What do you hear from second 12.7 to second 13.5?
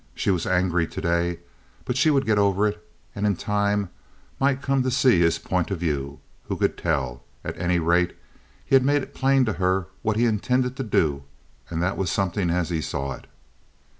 he saw it.